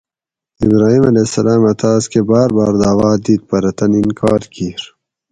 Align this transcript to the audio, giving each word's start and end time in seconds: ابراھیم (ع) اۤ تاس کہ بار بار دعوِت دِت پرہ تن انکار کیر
ابراھیم 0.67 1.03
(ع) 1.07 1.11
اۤ 1.69 1.77
تاس 1.81 2.03
کہ 2.11 2.21
بار 2.29 2.49
بار 2.57 2.73
دعوِت 2.81 3.19
دِت 3.25 3.41
پرہ 3.49 3.71
تن 3.77 3.91
انکار 4.01 4.41
کیر 4.53 4.81